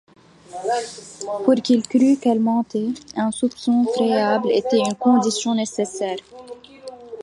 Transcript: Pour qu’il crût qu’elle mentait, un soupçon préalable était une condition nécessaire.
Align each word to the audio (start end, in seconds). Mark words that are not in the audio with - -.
Pour 1.45 1.53
qu’il 1.63 1.87
crût 1.87 2.17
qu’elle 2.17 2.39
mentait, 2.39 2.87
un 3.15 3.29
soupçon 3.29 3.85
préalable 3.93 4.49
était 4.49 4.79
une 4.79 4.95
condition 4.95 5.53
nécessaire. 5.53 6.17